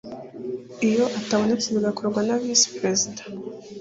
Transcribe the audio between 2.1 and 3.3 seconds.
na visi perezida